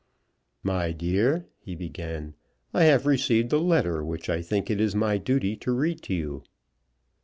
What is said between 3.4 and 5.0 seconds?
a letter which I think it is